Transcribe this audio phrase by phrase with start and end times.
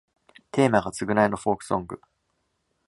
[0.49, 2.01] テーマが償いのフォークソング